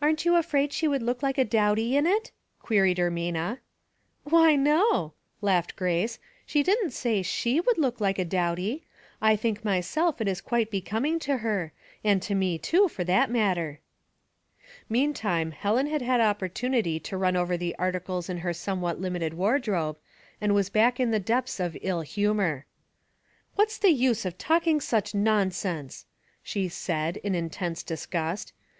[0.00, 2.30] "Aren't you afraid she would look like a dowdy in it?"
[2.62, 3.58] queried Ermina.''
[4.30, 8.84] Why, no," laughed Grace." She didn't say she would look like a dowdy.
[9.20, 11.72] I think myself it is quite becoming to her;
[12.04, 13.80] and to me too, for that matter."
[14.88, 19.66] Meantime Helen had had opportunity to run over the articles in her somewhat limited ward
[19.66, 19.98] robe,
[20.40, 22.66] and was back in the depths of ill humor.
[23.08, 26.06] *' What's the use of talking such nonsense!
[26.24, 28.52] '* she said, in intense disgust.